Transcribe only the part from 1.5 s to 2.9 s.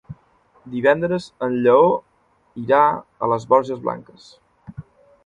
Lleó irà